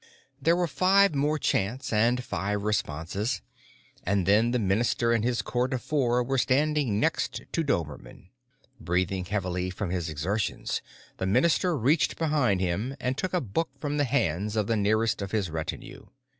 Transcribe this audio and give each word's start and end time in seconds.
There 0.41 0.55
were 0.55 0.65
five 0.65 1.13
more 1.13 1.37
chants, 1.37 1.93
and 1.93 2.23
five 2.23 2.63
responses, 2.63 3.43
and 4.03 4.25
then 4.25 4.49
the 4.49 4.57
minister 4.57 5.11
and 5.11 5.23
his 5.23 5.43
court 5.43 5.75
of 5.75 5.83
four 5.83 6.23
were 6.23 6.39
standing 6.39 6.99
next 6.99 7.41
to 7.51 7.63
Dobermann. 7.63 8.31
Breathing 8.79 9.25
heavily 9.25 9.69
from 9.69 9.91
his 9.91 10.09
exertions, 10.09 10.81
the 11.17 11.27
minister 11.27 11.77
reached 11.77 12.17
behind 12.17 12.61
him 12.61 12.95
and 12.99 13.15
took 13.15 13.35
a 13.35 13.39
book 13.41 13.69
from 13.79 13.97
the 13.97 14.05
hands 14.05 14.55
of 14.55 14.65
the 14.65 14.75
nearest 14.75 15.21
of 15.21 15.33
his 15.33 15.51
retinue. 15.51 16.07